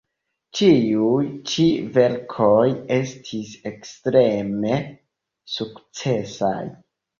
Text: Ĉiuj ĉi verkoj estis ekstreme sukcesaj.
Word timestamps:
Ĉiuj 0.59 1.19
ĉi 1.51 1.65
verkoj 1.97 2.65
estis 2.97 3.53
ekstreme 3.73 4.81
sukcesaj. 5.59 6.59